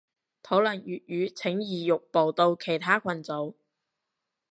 [0.41, 3.53] 討論粵語請移玉步到其他群組